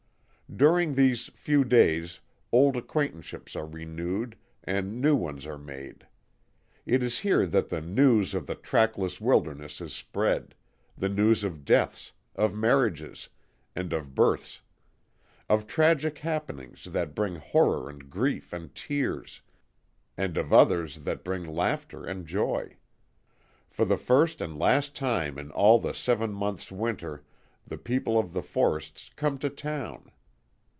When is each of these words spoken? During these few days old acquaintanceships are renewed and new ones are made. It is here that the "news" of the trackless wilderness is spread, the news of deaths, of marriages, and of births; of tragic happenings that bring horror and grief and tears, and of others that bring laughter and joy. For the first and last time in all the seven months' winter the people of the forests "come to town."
During 0.53 0.95
these 0.95 1.27
few 1.29 1.63
days 1.63 2.19
old 2.51 2.75
acquaintanceships 2.75 3.55
are 3.55 3.65
renewed 3.65 4.35
and 4.65 4.99
new 4.99 5.15
ones 5.15 5.45
are 5.45 5.57
made. 5.57 6.05
It 6.85 7.01
is 7.01 7.19
here 7.19 7.45
that 7.47 7.69
the 7.69 7.79
"news" 7.79 8.33
of 8.33 8.47
the 8.47 8.55
trackless 8.55 9.21
wilderness 9.21 9.79
is 9.79 9.93
spread, 9.93 10.53
the 10.97 11.07
news 11.07 11.45
of 11.45 11.63
deaths, 11.63 12.11
of 12.35 12.53
marriages, 12.53 13.29
and 13.77 13.93
of 13.93 14.13
births; 14.13 14.59
of 15.47 15.67
tragic 15.67 16.17
happenings 16.17 16.83
that 16.83 17.15
bring 17.15 17.35
horror 17.37 17.89
and 17.89 18.09
grief 18.09 18.51
and 18.51 18.75
tears, 18.75 19.41
and 20.17 20.35
of 20.35 20.51
others 20.51 20.97
that 21.05 21.23
bring 21.23 21.45
laughter 21.45 22.03
and 22.05 22.27
joy. 22.27 22.75
For 23.69 23.85
the 23.85 23.95
first 23.95 24.41
and 24.41 24.59
last 24.59 24.97
time 24.97 25.37
in 25.39 25.49
all 25.51 25.79
the 25.79 25.93
seven 25.93 26.33
months' 26.33 26.73
winter 26.73 27.23
the 27.65 27.77
people 27.77 28.19
of 28.19 28.33
the 28.33 28.43
forests 28.43 29.09
"come 29.15 29.37
to 29.37 29.49
town." 29.49 30.11